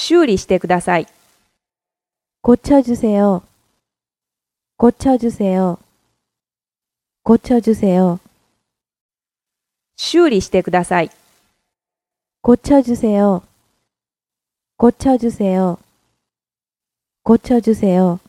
[0.00, 1.08] 修理してください。
[2.40, 3.42] 고쳐주세 요.
[4.78, 5.80] 고쳐주세 요.
[7.24, 8.20] 고쳐주세 요.
[9.96, 11.10] 修理してください。
[12.44, 13.42] 고쳐주세 요.
[14.78, 15.80] 고쳐주세 요.
[17.24, 18.20] 고쳐주세 요.